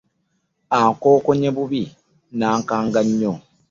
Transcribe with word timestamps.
Akonkonye 0.79 1.49
bubi 1.55 1.83
n'ankanga 2.37 3.01
nnyo. 3.07 3.33